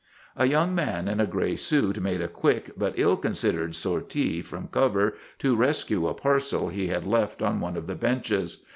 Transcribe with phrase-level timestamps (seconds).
[0.35, 4.67] A young man in a gray suit made a quick but ill considered sortie from
[4.69, 8.65] cover to rescue a parcel he had left on one of the benches.